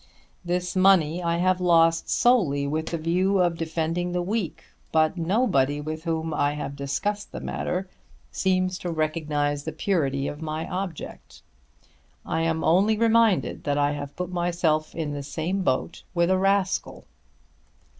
[0.43, 5.79] This money I have lost solely with the view of defending the weak, but nobody
[5.79, 7.87] with whom I have discussed the matter
[8.31, 11.43] seems to recognise the purity of my object.
[12.25, 16.37] I am only reminded that I have put myself into the same boat with a
[16.39, 17.05] rascal.